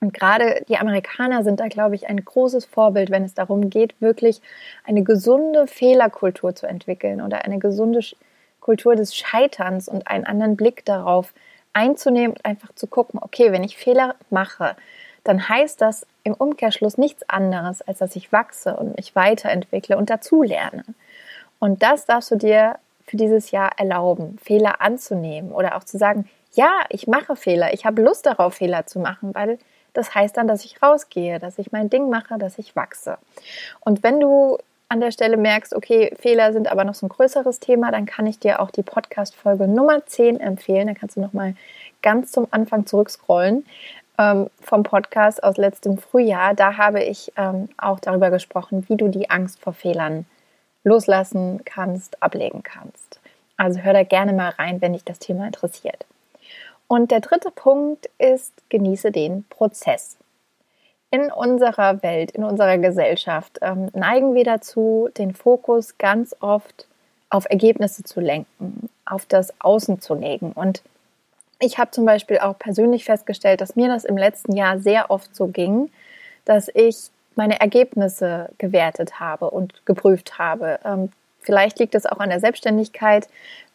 Und 0.00 0.14
gerade 0.14 0.64
die 0.68 0.78
Amerikaner 0.78 1.44
sind 1.44 1.60
da, 1.60 1.68
glaube 1.68 1.94
ich, 1.94 2.08
ein 2.08 2.24
großes 2.24 2.64
Vorbild, 2.64 3.10
wenn 3.10 3.24
es 3.24 3.34
darum 3.34 3.68
geht, 3.68 4.00
wirklich 4.00 4.40
eine 4.84 5.02
gesunde 5.02 5.66
Fehlerkultur 5.66 6.54
zu 6.54 6.66
entwickeln 6.66 7.20
oder 7.20 7.44
eine 7.44 7.58
gesunde 7.58 8.00
Kultur 8.60 8.96
des 8.96 9.14
Scheiterns 9.14 9.88
und 9.88 10.06
einen 10.06 10.24
anderen 10.24 10.56
Blick 10.56 10.84
darauf 10.86 11.34
einzunehmen 11.74 12.32
und 12.32 12.44
einfach 12.44 12.74
zu 12.74 12.86
gucken, 12.86 13.20
okay, 13.22 13.52
wenn 13.52 13.62
ich 13.62 13.76
Fehler 13.76 14.14
mache, 14.30 14.74
dann 15.22 15.48
heißt 15.48 15.80
das 15.80 16.06
im 16.24 16.34
Umkehrschluss 16.34 16.96
nichts 16.96 17.28
anderes, 17.28 17.82
als 17.82 17.98
dass 17.98 18.16
ich 18.16 18.32
wachse 18.32 18.76
und 18.76 18.96
mich 18.96 19.14
weiterentwickle 19.14 19.96
und 19.96 20.08
dazulerne. 20.08 20.84
Und 21.58 21.82
das 21.82 22.06
darfst 22.06 22.30
du 22.30 22.36
dir 22.36 22.78
für 23.06 23.16
dieses 23.16 23.50
Jahr 23.50 23.72
erlauben, 23.78 24.38
Fehler 24.42 24.80
anzunehmen 24.80 25.52
oder 25.52 25.76
auch 25.76 25.84
zu 25.84 25.98
sagen, 25.98 26.28
ja, 26.52 26.70
ich 26.88 27.06
mache 27.06 27.36
Fehler, 27.36 27.72
ich 27.74 27.84
habe 27.84 28.02
Lust 28.02 28.26
darauf, 28.26 28.54
Fehler 28.54 28.86
zu 28.86 28.98
machen, 28.98 29.34
weil 29.34 29.58
das 29.92 30.14
heißt 30.14 30.36
dann, 30.36 30.48
dass 30.48 30.64
ich 30.64 30.82
rausgehe, 30.82 31.38
dass 31.38 31.58
ich 31.58 31.72
mein 31.72 31.90
Ding 31.90 32.10
mache, 32.10 32.38
dass 32.38 32.58
ich 32.58 32.76
wachse. 32.76 33.18
Und 33.80 34.02
wenn 34.02 34.20
du 34.20 34.58
an 34.88 35.00
der 35.00 35.12
Stelle 35.12 35.36
merkst, 35.36 35.74
okay, 35.74 36.12
Fehler 36.18 36.52
sind 36.52 36.70
aber 36.70 36.84
noch 36.84 36.94
so 36.94 37.06
ein 37.06 37.10
größeres 37.10 37.60
Thema, 37.60 37.92
dann 37.92 38.06
kann 38.06 38.26
ich 38.26 38.40
dir 38.40 38.60
auch 38.60 38.70
die 38.70 38.82
Podcast-Folge 38.82 39.68
Nummer 39.68 40.04
10 40.04 40.40
empfehlen. 40.40 40.88
Da 40.88 40.94
kannst 40.94 41.16
du 41.16 41.20
nochmal 41.20 41.54
ganz 42.02 42.32
zum 42.32 42.48
Anfang 42.50 42.86
zurückscrollen 42.86 43.64
ähm, 44.18 44.50
vom 44.60 44.82
Podcast 44.82 45.42
aus 45.44 45.56
letztem 45.56 45.96
Frühjahr. 45.96 46.54
Da 46.54 46.76
habe 46.76 47.04
ich 47.04 47.32
ähm, 47.36 47.68
auch 47.78 48.00
darüber 48.00 48.30
gesprochen, 48.30 48.84
wie 48.88 48.96
du 48.96 49.08
die 49.08 49.30
Angst 49.30 49.60
vor 49.60 49.72
Fehlern 49.72 50.26
loslassen 50.82 51.62
kannst, 51.64 52.22
ablegen 52.22 52.62
kannst. 52.62 53.20
Also 53.56 53.80
hör 53.80 53.92
da 53.92 54.02
gerne 54.02 54.32
mal 54.32 54.50
rein, 54.50 54.80
wenn 54.80 54.94
dich 54.94 55.04
das 55.04 55.18
Thema 55.18 55.46
interessiert. 55.46 56.04
Und 56.90 57.12
der 57.12 57.20
dritte 57.20 57.52
Punkt 57.52 58.10
ist, 58.18 58.52
genieße 58.68 59.12
den 59.12 59.44
Prozess. 59.44 60.16
In 61.12 61.30
unserer 61.30 62.02
Welt, 62.02 62.32
in 62.32 62.42
unserer 62.42 62.78
Gesellschaft 62.78 63.60
ähm, 63.62 63.90
neigen 63.94 64.34
wir 64.34 64.42
dazu, 64.42 65.08
den 65.16 65.32
Fokus 65.32 65.98
ganz 65.98 66.34
oft 66.40 66.88
auf 67.28 67.44
Ergebnisse 67.48 68.02
zu 68.02 68.18
lenken, 68.18 68.90
auf 69.04 69.24
das 69.24 69.54
Außen 69.60 70.00
zu 70.00 70.14
legen. 70.14 70.50
Und 70.50 70.82
ich 71.60 71.78
habe 71.78 71.92
zum 71.92 72.06
Beispiel 72.06 72.40
auch 72.40 72.58
persönlich 72.58 73.04
festgestellt, 73.04 73.60
dass 73.60 73.76
mir 73.76 73.86
das 73.86 74.04
im 74.04 74.16
letzten 74.16 74.56
Jahr 74.56 74.80
sehr 74.80 75.12
oft 75.12 75.32
so 75.32 75.46
ging, 75.46 75.92
dass 76.44 76.68
ich 76.74 77.10
meine 77.36 77.60
Ergebnisse 77.60 78.48
gewertet 78.58 79.20
habe 79.20 79.48
und 79.50 79.86
geprüft 79.86 80.40
habe. 80.40 80.80
Ähm, 80.84 81.12
vielleicht 81.38 81.78
liegt 81.78 81.94
es 81.94 82.04
auch 82.04 82.18
an 82.18 82.30
der 82.30 82.40
Selbstständigkeit, 82.40 83.28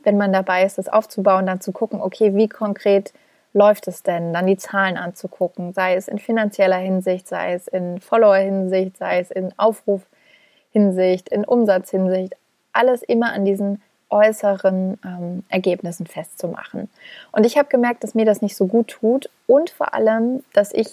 wenn 0.06 0.18
man 0.18 0.32
dabei 0.32 0.64
ist, 0.64 0.78
das 0.78 0.88
aufzubauen, 0.88 1.46
dann 1.46 1.62
zu 1.62 1.72
gucken, 1.72 2.02
okay, 2.02 2.36
wie 2.36 2.48
konkret 2.48 3.14
läuft 3.54 3.88
es 3.88 4.04
denn? 4.04 4.34
Dann 4.34 4.48
die 4.48 4.58
Zahlen 4.58 4.98
anzugucken, 4.98 5.74
sei 5.74 5.96
es 5.96 6.08
in 6.08 6.20
finanzieller 6.20 6.78
Hinsicht, 6.78 7.28
sei 7.28 7.54
es 7.54 7.68
in 7.68 8.00
Follower-Hinsicht, 8.00 8.98
sei 8.98 9.20
es 9.20 9.32
in 9.32 9.54
Aufruf-Hinsicht, 9.58 11.30
in 11.30 11.46
Umsatz-Hinsicht. 11.46 12.36
Alles 12.74 13.02
immer 13.02 13.34
an 13.34 13.46
diesen 13.46 13.82
äußeren 14.10 15.00
ähm, 15.04 15.44
Ergebnissen 15.50 16.06
festzumachen. 16.06 16.90
Und 17.32 17.46
ich 17.46 17.58
habe 17.58 17.70
gemerkt, 17.70 18.04
dass 18.04 18.14
mir 18.14 18.26
das 18.26 18.42
nicht 18.42 18.56
so 18.56 18.68
gut 18.68 18.90
tut 18.90 19.30
und 19.48 19.70
vor 19.70 19.94
allem, 19.94 20.44
dass 20.54 20.74
ich 20.74 20.88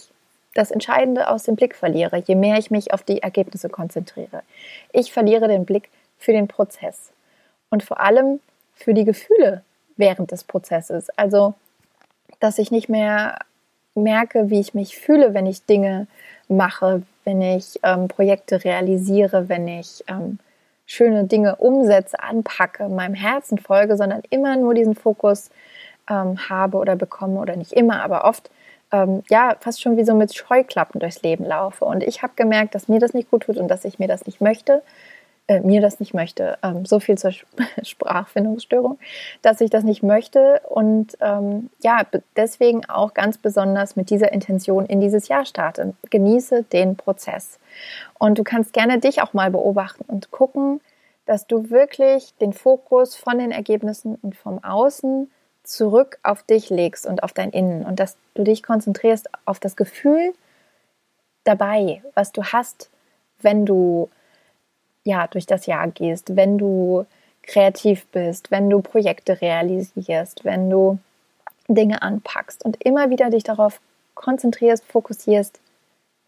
das 0.55 0.71
Entscheidende 0.71 1.29
aus 1.29 1.45
dem 1.45 1.57
Blick 1.57 1.75
verliere, 1.75 2.19
je 2.19 2.35
mehr 2.35 2.59
ich 2.59 2.71
mich 2.71 2.93
auf 2.93 3.03
die 3.03 3.23
Ergebnisse 3.23 3.69
konzentriere. 3.69 4.43
Ich 4.93 5.13
verliere 5.13 5.49
den 5.49 5.65
Blick 5.65 5.91
für 6.19 6.33
den 6.33 6.49
Prozess 6.49 7.11
und 7.71 7.83
vor 7.83 8.01
allem 8.01 8.41
für 8.83 8.95
die 8.95 9.05
Gefühle 9.05 9.63
während 9.97 10.31
des 10.31 10.45
Prozesses. 10.45 11.11
Also, 11.17 11.55
dass 12.41 12.59
ich 12.59 12.71
nicht 12.71 12.89
mehr 12.89 13.39
merke, 13.95 14.51
wie 14.51 14.61
ich 14.61 14.75
mich 14.75 14.97
fühle, 14.97 15.35
wenn 15.35 15.47
ich 15.47 15.65
Dinge 15.65 16.07
mache, 16.49 17.03
wenn 17.25 17.41
ich 17.41 17.79
ähm, 17.83 18.09
Projekte 18.09 18.65
realisiere, 18.65 19.49
wenn 19.49 19.69
ich 19.69 20.05
ähm, 20.09 20.39
schöne 20.87 21.25
Dinge 21.25 21.57
umsetze, 21.57 22.21
anpacke, 22.21 22.89
meinem 22.89 23.15
Herzen 23.15 23.59
folge, 23.59 23.97
sondern 23.97 24.23
immer 24.31 24.57
nur 24.57 24.75
diesen 24.75 24.95
Fokus 24.95 25.51
ähm, 26.11 26.49
habe 26.49 26.79
oder 26.79 26.97
bekomme 26.97 27.41
oder 27.41 27.57
nicht 27.57 27.73
immer, 27.73 28.03
aber 28.03 28.25
oft 28.25 28.51
ähm, 28.93 29.23
ja 29.31 29.57
fast 29.61 29.81
schon 29.81 29.97
wie 29.97 30.05
so 30.05 30.15
mit 30.15 30.35
Scheuklappen 30.35 31.01
durchs 31.01 31.23
Leben 31.23 31.45
laufe. 31.45 31.85
Und 31.85 32.03
ich 32.03 32.23
habe 32.23 32.33
gemerkt, 32.37 32.75
dass 32.75 32.89
mir 32.89 33.01
das 33.01 33.15
nicht 33.15 33.31
gut 33.31 33.45
tut 33.45 33.57
und 33.57 33.69
dass 33.69 33.85
ich 33.85 33.99
mir 33.99 34.09
das 34.09 34.27
nicht 34.27 34.41
möchte 34.41 34.83
äh, 35.53 35.61
mir 35.61 35.81
das 35.81 36.01
nicht 36.01 36.15
möchte. 36.15 36.57
Ähm, 36.63 36.85
so 36.85 37.01
viel 37.01 37.19
zur 37.19 37.33
Sprachfindungsstörung, 37.83 38.99
dass 39.43 39.61
ich 39.61 39.71
das 39.71 39.85
nicht 39.85 40.03
möchte 40.03 40.61
und 40.69 41.17
ähm, 41.21 41.71
ja, 41.83 42.07
deswegen 42.37 42.85
auch 42.89 43.15
ganz 43.15 43.39
besonders 43.39 43.97
mit 43.97 44.11
dieser 44.11 44.33
Intention 44.33 44.87
in 44.87 45.01
dieses 45.01 45.29
Jahr 45.29 45.45
starte. 45.45 45.95
Genieße 46.11 46.65
den 46.65 46.97
Prozess. 46.97 47.59
Und 48.19 48.39
du 48.39 48.45
kannst 48.45 48.73
gerne 48.73 48.99
dich 48.99 49.23
auch 49.23 49.33
mal 49.33 49.51
beobachten 49.51 50.05
und 50.07 50.31
gucken, 50.31 50.81
dass 51.27 51.47
du 51.47 51.71
wirklich 51.71 52.35
den 52.41 52.53
Fokus 52.53 53.15
von 53.15 53.39
den 53.39 53.53
Ergebnissen 53.53 54.19
und 54.23 54.35
vom 54.35 54.63
Außen 54.63 55.31
zurück 55.65 56.19
auf 56.23 56.43
dich 56.43 56.71
legst 56.71 57.07
und 57.07 57.23
auf 57.23 57.33
dein 57.33 57.51
Innen 57.51 57.85
und 57.85 58.01
dass 58.01 58.17
du 58.35 58.43
dich 58.43 58.63
konzentrierst 58.63 59.29
auf 59.45 59.61
das 59.61 59.77
Gefühl 59.77 60.35
dabei, 61.45 62.03
was 62.15 62.33
du 62.33 62.43
hast, 62.43 62.91
wenn 63.41 63.67
du 63.67 64.09
ja, 65.05 65.27
durch 65.27 65.47
das 65.47 65.67
Jahr 65.67 65.89
gehst, 65.89 66.37
wenn 66.37 66.59
du 66.59 67.07
kreativ 67.43 68.07
bist, 68.07 68.51
wenn 68.51 68.71
du 68.71 68.81
Projekte 68.81 69.41
realisierst, 69.41 70.45
wenn 70.45 70.71
du 70.71 70.99
Dinge 71.69 72.03
anpackst 72.03 72.65
und 72.65 72.83
immer 72.85 73.11
wieder 73.11 73.31
dich 73.31 73.45
darauf 73.45 73.81
konzentrierst, 74.15 74.85
fokussierst, 74.85 75.61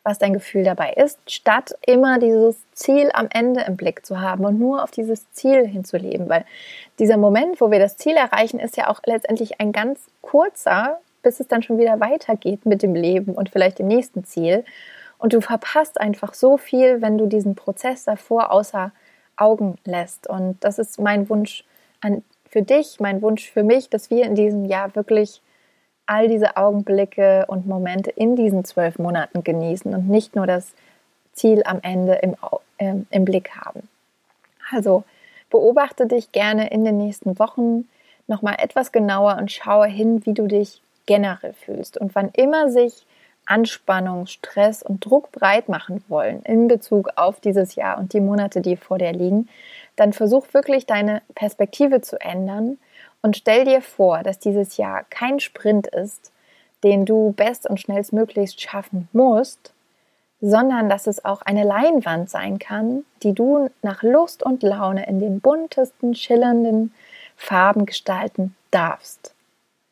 was 0.02 0.18
dein 0.18 0.34
Gefühl 0.34 0.64
dabei 0.64 0.92
ist, 0.92 1.18
statt 1.30 1.74
immer 1.86 2.18
dieses 2.18 2.56
Ziel 2.72 3.10
am 3.14 3.28
Ende 3.32 3.62
im 3.62 3.76
Blick 3.76 4.04
zu 4.04 4.20
haben 4.20 4.44
und 4.44 4.58
nur 4.58 4.82
auf 4.82 4.90
dieses 4.90 5.30
Ziel 5.32 5.66
hinzuleben. 5.66 6.28
Weil 6.28 6.44
dieser 6.98 7.16
Moment, 7.16 7.60
wo 7.60 7.70
wir 7.70 7.78
das 7.78 7.96
Ziel 7.96 8.14
erreichen, 8.14 8.60
ist 8.60 8.76
ja 8.76 8.90
auch 8.90 9.00
letztendlich 9.06 9.60
ein 9.60 9.72
ganz 9.72 10.00
kurzer, 10.20 10.98
bis 11.22 11.40
es 11.40 11.48
dann 11.48 11.62
schon 11.62 11.78
wieder 11.78 12.00
weitergeht 12.00 12.66
mit 12.66 12.82
dem 12.82 12.94
Leben 12.94 13.32
und 13.32 13.48
vielleicht 13.48 13.78
dem 13.78 13.88
nächsten 13.88 14.24
Ziel. 14.24 14.64
Und 15.24 15.32
du 15.32 15.40
verpasst 15.40 15.98
einfach 15.98 16.34
so 16.34 16.58
viel, 16.58 17.00
wenn 17.00 17.16
du 17.16 17.24
diesen 17.24 17.54
Prozess 17.54 18.04
davor 18.04 18.52
außer 18.52 18.92
Augen 19.38 19.78
lässt. 19.86 20.26
Und 20.26 20.62
das 20.62 20.78
ist 20.78 21.00
mein 21.00 21.30
Wunsch 21.30 21.64
an, 22.02 22.22
für 22.46 22.60
dich, 22.60 23.00
mein 23.00 23.22
Wunsch 23.22 23.50
für 23.50 23.62
mich, 23.62 23.88
dass 23.88 24.10
wir 24.10 24.26
in 24.26 24.34
diesem 24.34 24.66
Jahr 24.66 24.94
wirklich 24.94 25.40
all 26.04 26.28
diese 26.28 26.58
Augenblicke 26.58 27.46
und 27.48 27.66
Momente 27.66 28.10
in 28.10 28.36
diesen 28.36 28.66
zwölf 28.66 28.98
Monaten 28.98 29.42
genießen 29.42 29.94
und 29.94 30.10
nicht 30.10 30.36
nur 30.36 30.46
das 30.46 30.74
Ziel 31.32 31.62
am 31.64 31.78
Ende 31.80 32.16
im, 32.16 32.36
äh, 32.76 32.96
im 33.08 33.24
Blick 33.24 33.52
haben. 33.56 33.88
Also 34.72 35.04
beobachte 35.48 36.06
dich 36.06 36.32
gerne 36.32 36.68
in 36.68 36.84
den 36.84 36.98
nächsten 36.98 37.38
Wochen 37.38 37.88
nochmal 38.26 38.56
etwas 38.58 38.92
genauer 38.92 39.38
und 39.38 39.50
schaue 39.50 39.86
hin, 39.86 40.26
wie 40.26 40.34
du 40.34 40.46
dich 40.46 40.82
generell 41.06 41.54
fühlst. 41.54 41.96
Und 41.96 42.14
wann 42.14 42.28
immer 42.34 42.68
sich 42.68 43.06
Anspannung, 43.46 44.26
Stress 44.26 44.82
und 44.82 45.04
Druck 45.04 45.32
breit 45.32 45.68
machen 45.68 46.04
wollen 46.08 46.42
in 46.42 46.68
Bezug 46.68 47.10
auf 47.16 47.40
dieses 47.40 47.74
Jahr 47.74 47.98
und 47.98 48.12
die 48.12 48.20
Monate, 48.20 48.60
die 48.60 48.76
vor 48.76 48.98
dir 48.98 49.12
liegen, 49.12 49.48
dann 49.96 50.12
versuch 50.12 50.46
wirklich 50.52 50.86
deine 50.86 51.22
Perspektive 51.34 52.00
zu 52.00 52.20
ändern 52.20 52.78
und 53.22 53.36
stell 53.36 53.64
dir 53.64 53.80
vor, 53.80 54.22
dass 54.22 54.38
dieses 54.38 54.76
Jahr 54.76 55.04
kein 55.10 55.40
Sprint 55.40 55.86
ist, 55.86 56.32
den 56.82 57.06
du 57.06 57.32
best 57.32 57.68
und 57.68 57.80
schnellstmöglichst 57.80 58.60
schaffen 58.60 59.08
musst, 59.12 59.72
sondern 60.40 60.90
dass 60.90 61.06
es 61.06 61.24
auch 61.24 61.40
eine 61.42 61.64
Leinwand 61.64 62.28
sein 62.28 62.58
kann, 62.58 63.04
die 63.22 63.32
du 63.32 63.70
nach 63.80 64.02
Lust 64.02 64.42
und 64.42 64.62
Laune 64.62 65.06
in 65.06 65.20
den 65.20 65.40
buntesten, 65.40 66.14
schillernden 66.14 66.92
Farben 67.36 67.86
gestalten 67.86 68.54
darfst. 68.70 69.34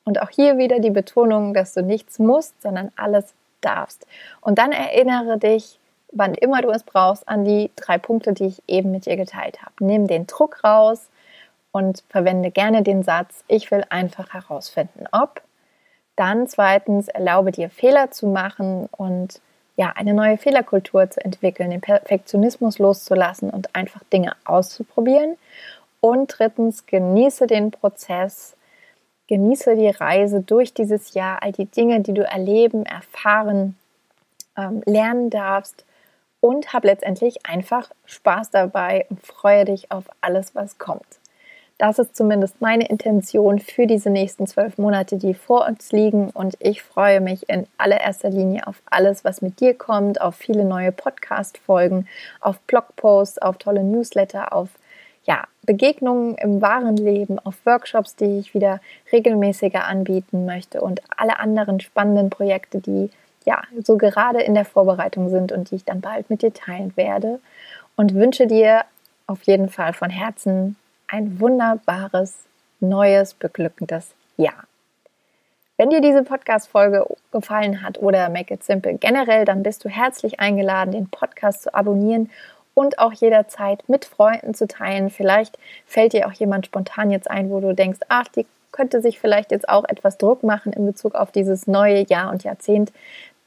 Und 0.04 0.20
auch 0.20 0.28
hier 0.30 0.58
wieder 0.58 0.80
die 0.80 0.90
Betonung, 0.90 1.54
dass 1.54 1.72
du 1.72 1.82
nichts 1.82 2.18
musst, 2.18 2.60
sondern 2.60 2.90
alles 2.96 3.32
darfst. 3.64 4.06
Und 4.40 4.58
dann 4.58 4.72
erinnere 4.72 5.38
dich, 5.38 5.78
wann 6.12 6.34
immer 6.34 6.60
du 6.62 6.70
es 6.70 6.82
brauchst, 6.82 7.26
an 7.28 7.44
die 7.44 7.70
drei 7.76 7.98
Punkte, 7.98 8.32
die 8.32 8.46
ich 8.46 8.62
eben 8.66 8.90
mit 8.90 9.06
dir 9.06 9.16
geteilt 9.16 9.62
habe. 9.62 9.72
Nimm 9.80 10.06
den 10.06 10.26
Druck 10.26 10.62
raus 10.62 11.08
und 11.72 12.04
verwende 12.10 12.50
gerne 12.50 12.82
den 12.82 13.02
Satz, 13.02 13.44
ich 13.48 13.70
will 13.70 13.84
einfach 13.88 14.34
herausfinden, 14.34 15.06
ob. 15.10 15.42
Dann 16.16 16.46
zweitens, 16.46 17.08
erlaube 17.08 17.52
dir 17.52 17.70
Fehler 17.70 18.10
zu 18.10 18.26
machen 18.26 18.88
und 18.92 19.40
ja, 19.76 19.90
eine 19.96 20.12
neue 20.12 20.36
Fehlerkultur 20.36 21.08
zu 21.10 21.24
entwickeln, 21.24 21.70
den 21.70 21.80
Perfektionismus 21.80 22.78
loszulassen 22.78 23.48
und 23.48 23.74
einfach 23.74 24.02
Dinge 24.12 24.36
auszuprobieren. 24.44 25.38
Und 26.00 26.34
drittens, 26.36 26.84
genieße 26.84 27.46
den 27.46 27.70
Prozess, 27.70 28.54
genieße 29.32 29.76
die 29.76 29.88
Reise 29.88 30.42
durch 30.42 30.74
dieses 30.74 31.14
Jahr, 31.14 31.42
all 31.42 31.52
die 31.52 31.64
Dinge, 31.64 32.00
die 32.00 32.12
du 32.12 32.22
erleben, 32.22 32.84
erfahren, 32.84 33.78
ähm, 34.58 34.82
lernen 34.84 35.30
darfst 35.30 35.86
und 36.40 36.74
hab 36.74 36.84
letztendlich 36.84 37.46
einfach 37.46 37.88
Spaß 38.04 38.50
dabei 38.50 39.06
und 39.08 39.24
freue 39.24 39.64
dich 39.64 39.90
auf 39.90 40.04
alles, 40.20 40.54
was 40.54 40.76
kommt. 40.76 41.06
Das 41.78 41.98
ist 41.98 42.14
zumindest 42.14 42.60
meine 42.60 42.86
Intention 42.86 43.58
für 43.58 43.86
diese 43.86 44.10
nächsten 44.10 44.46
zwölf 44.46 44.76
Monate, 44.76 45.16
die 45.16 45.32
vor 45.32 45.66
uns 45.66 45.92
liegen. 45.92 46.28
Und 46.28 46.56
ich 46.60 46.82
freue 46.82 47.22
mich 47.22 47.48
in 47.48 47.66
allererster 47.78 48.28
Linie 48.28 48.66
auf 48.66 48.82
alles, 48.84 49.24
was 49.24 49.40
mit 49.40 49.60
dir 49.60 49.72
kommt, 49.72 50.20
auf 50.20 50.34
viele 50.34 50.66
neue 50.66 50.92
Podcast-Folgen, 50.92 52.06
auf 52.42 52.60
Blogposts, 52.66 53.38
auf 53.38 53.56
tolle 53.56 53.82
Newsletter, 53.82 54.52
auf 54.52 54.68
ja, 55.24 55.44
Begegnungen 55.64 56.34
im 56.36 56.60
wahren 56.60 56.96
Leben, 56.96 57.38
auf 57.38 57.54
Workshops, 57.64 58.16
die 58.16 58.38
ich 58.38 58.54
wieder 58.54 58.80
regelmäßiger 59.12 59.84
anbieten 59.84 60.44
möchte 60.44 60.80
und 60.80 61.00
alle 61.16 61.38
anderen 61.38 61.80
spannenden 61.80 62.30
Projekte, 62.30 62.80
die 62.80 63.10
ja 63.44 63.62
so 63.82 63.96
gerade 63.96 64.40
in 64.42 64.54
der 64.54 64.64
Vorbereitung 64.64 65.28
sind 65.28 65.52
und 65.52 65.70
die 65.70 65.76
ich 65.76 65.84
dann 65.84 66.00
bald 66.00 66.30
mit 66.30 66.42
dir 66.42 66.52
teilen 66.52 66.92
werde. 66.96 67.40
Und 67.94 68.14
wünsche 68.14 68.46
dir 68.46 68.84
auf 69.26 69.42
jeden 69.44 69.68
Fall 69.68 69.92
von 69.92 70.10
Herzen 70.10 70.76
ein 71.06 71.38
wunderbares, 71.40 72.36
neues, 72.80 73.34
beglückendes 73.34 74.14
Jahr. 74.36 74.64
Wenn 75.76 75.90
dir 75.90 76.00
diese 76.00 76.22
Podcast-Folge 76.22 77.06
gefallen 77.32 77.82
hat 77.82 77.98
oder 77.98 78.28
Make 78.28 78.54
It 78.54 78.64
Simple 78.64 78.94
generell, 78.94 79.44
dann 79.44 79.62
bist 79.62 79.84
du 79.84 79.88
herzlich 79.88 80.40
eingeladen, 80.40 80.92
den 80.92 81.08
Podcast 81.08 81.62
zu 81.62 81.74
abonnieren 81.74 82.30
und 82.74 82.98
auch 82.98 83.12
jederzeit 83.12 83.88
mit 83.88 84.04
Freunden 84.04 84.54
zu 84.54 84.66
teilen. 84.66 85.10
Vielleicht 85.10 85.58
fällt 85.86 86.12
dir 86.12 86.26
auch 86.26 86.32
jemand 86.32 86.66
spontan 86.66 87.10
jetzt 87.10 87.30
ein, 87.30 87.50
wo 87.50 87.60
du 87.60 87.74
denkst, 87.74 88.00
ach, 88.08 88.28
die 88.28 88.46
könnte 88.70 89.02
sich 89.02 89.20
vielleicht 89.20 89.50
jetzt 89.50 89.68
auch 89.68 89.84
etwas 89.84 90.16
Druck 90.16 90.42
machen 90.42 90.72
in 90.72 90.86
Bezug 90.86 91.14
auf 91.14 91.30
dieses 91.30 91.66
neue 91.66 92.06
Jahr 92.06 92.30
und 92.30 92.44
Jahrzehnt. 92.44 92.92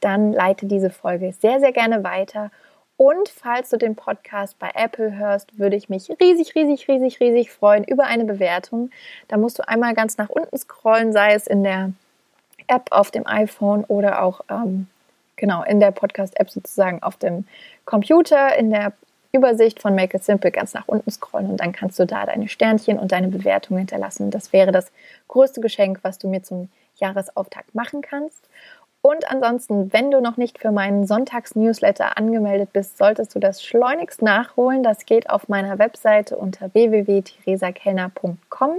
Dann 0.00 0.32
leite 0.32 0.66
diese 0.66 0.90
Folge 0.90 1.32
sehr, 1.32 1.58
sehr 1.58 1.72
gerne 1.72 2.04
weiter 2.04 2.50
und 2.96 3.28
falls 3.28 3.68
du 3.70 3.76
den 3.76 3.94
Podcast 3.94 4.58
bei 4.58 4.70
Apple 4.74 5.16
hörst, 5.16 5.58
würde 5.58 5.76
ich 5.76 5.90
mich 5.90 6.08
riesig, 6.18 6.54
riesig, 6.54 6.88
riesig, 6.88 7.20
riesig 7.20 7.50
freuen 7.50 7.84
über 7.84 8.04
eine 8.04 8.24
Bewertung. 8.24 8.90
Da 9.28 9.36
musst 9.36 9.58
du 9.58 9.68
einmal 9.68 9.94
ganz 9.94 10.16
nach 10.16 10.30
unten 10.30 10.56
scrollen, 10.56 11.12
sei 11.12 11.34
es 11.34 11.46
in 11.46 11.62
der 11.62 11.92
App 12.68 12.86
auf 12.90 13.10
dem 13.10 13.26
iPhone 13.26 13.84
oder 13.84 14.22
auch 14.22 14.40
ähm, 14.50 14.86
genau 15.36 15.62
in 15.62 15.78
der 15.78 15.90
Podcast-App 15.90 16.50
sozusagen 16.50 17.02
auf 17.02 17.16
dem 17.16 17.46
Computer, 17.84 18.56
in 18.56 18.70
der 18.70 18.94
Übersicht 19.32 19.80
von 19.80 19.94
Make 19.94 20.16
It 20.16 20.24
Simple 20.24 20.50
ganz 20.50 20.74
nach 20.74 20.88
unten 20.88 21.10
scrollen 21.10 21.50
und 21.50 21.60
dann 21.60 21.72
kannst 21.72 21.98
du 21.98 22.06
da 22.06 22.26
deine 22.26 22.48
Sternchen 22.48 22.98
und 22.98 23.12
deine 23.12 23.28
Bewertung 23.28 23.78
hinterlassen. 23.78 24.30
Das 24.30 24.52
wäre 24.52 24.72
das 24.72 24.90
größte 25.28 25.60
Geschenk, 25.60 26.00
was 26.02 26.18
du 26.18 26.28
mir 26.28 26.42
zum 26.42 26.68
Jahresauftakt 26.96 27.74
machen 27.74 28.02
kannst. 28.02 28.48
Und 29.02 29.30
ansonsten, 29.30 29.92
wenn 29.92 30.10
du 30.10 30.20
noch 30.20 30.36
nicht 30.36 30.58
für 30.58 30.72
meinen 30.72 31.06
Sonntags-Newsletter 31.06 32.18
angemeldet 32.18 32.72
bist, 32.72 32.98
solltest 32.98 33.36
du 33.36 33.38
das 33.38 33.62
schleunigst 33.62 34.20
nachholen. 34.20 34.82
Das 34.82 35.06
geht 35.06 35.30
auf 35.30 35.48
meiner 35.48 35.78
Webseite 35.78 36.36
unter 36.36 36.74
www.theresakellner.com. 36.74 38.70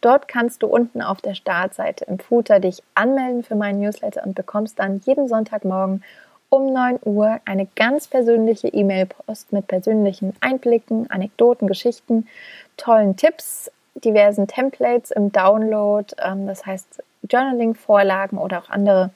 Dort 0.00 0.26
kannst 0.26 0.64
du 0.64 0.66
unten 0.66 1.02
auf 1.02 1.20
der 1.20 1.34
Startseite 1.34 2.04
im 2.06 2.18
Footer 2.18 2.58
dich 2.58 2.82
anmelden 2.96 3.44
für 3.44 3.54
meinen 3.54 3.80
Newsletter 3.80 4.24
und 4.24 4.34
bekommst 4.34 4.80
dann 4.80 5.02
jeden 5.04 5.28
Sonntagmorgen 5.28 6.02
um 6.50 6.72
9 6.72 6.98
Uhr 7.04 7.40
eine 7.44 7.66
ganz 7.76 8.08
persönliche 8.08 8.68
E-Mail-Post 8.68 9.52
mit 9.52 9.68
persönlichen 9.68 10.34
Einblicken, 10.40 11.10
Anekdoten, 11.10 11.68
Geschichten, 11.68 12.28
tollen 12.76 13.16
Tipps, 13.16 13.70
diversen 13.94 14.46
Templates 14.46 15.10
im 15.10 15.32
Download, 15.32 16.06
ähm, 16.18 16.46
das 16.46 16.66
heißt 16.66 17.02
Journaling-Vorlagen 17.28 18.36
oder 18.36 18.58
auch 18.58 18.70
andere 18.70 19.10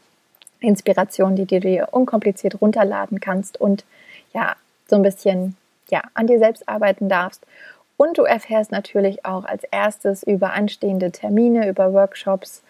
Inspiration, 0.61 1.37
die 1.37 1.47
du 1.47 1.61
dir 1.61 1.89
unkompliziert 1.91 2.61
runterladen 2.61 3.21
kannst 3.21 3.61
und 3.61 3.85
ja, 4.33 4.57
so 4.89 4.97
ein 4.97 5.03
bisschen 5.03 5.57
ja, 5.91 6.03
an 6.15 6.27
dir 6.27 6.39
selbst 6.39 6.69
arbeiten 6.69 7.09
darfst. 7.09 7.45
Und 7.97 8.19
du 8.19 8.23
erfährst 8.23 8.73
natürlich 8.73 9.25
auch 9.25 9.45
als 9.45 9.65
erstes 9.65 10.23
über 10.23 10.53
anstehende 10.53 11.13
Termine, 11.13 11.69
über 11.69 11.93
Workshops, 11.93 12.63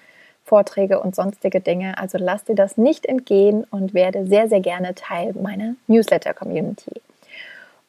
Vorträge 0.45 1.01
und 1.01 1.15
sonstige 1.15 1.61
Dinge. 1.61 1.99
Also 1.99 2.19
lass 2.19 2.45
dir 2.45 2.55
das 2.55 2.77
nicht 2.77 3.07
entgehen 3.07 3.65
und 3.71 3.95
werde 3.95 4.27
sehr, 4.27 4.49
sehr 4.49 4.61
gerne 4.61 4.95
Teil 4.95 5.33
meiner 5.35 5.75
Newsletter-Community. 5.87 7.01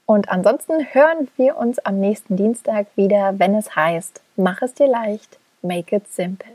Und 0.05 0.29
ansonsten 0.29 0.93
hören 0.93 1.27
wir 1.35 1.57
uns 1.57 1.79
am 1.79 1.99
nächsten 1.99 2.37
Dienstag 2.37 2.87
wieder, 2.95 3.39
wenn 3.39 3.55
es 3.55 3.75
heißt, 3.75 4.21
mach 4.35 4.61
es 4.61 4.73
dir 4.73 4.87
leicht, 4.87 5.39
make 5.61 5.95
it 5.95 6.07
simple. 6.07 6.51